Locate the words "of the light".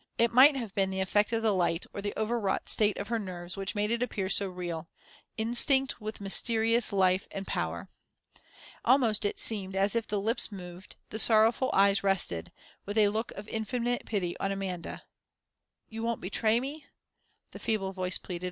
1.31-1.85